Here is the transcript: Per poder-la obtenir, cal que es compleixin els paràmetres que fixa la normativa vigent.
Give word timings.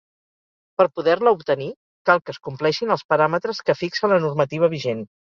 Per 0.81 0.85
poder-la 0.99 1.33
obtenir, 1.35 1.67
cal 2.09 2.21
que 2.29 2.33
es 2.35 2.39
compleixin 2.47 2.93
els 2.95 3.03
paràmetres 3.15 3.59
que 3.67 3.75
fixa 3.83 4.09
la 4.15 4.19
normativa 4.25 4.71
vigent. 4.73 5.05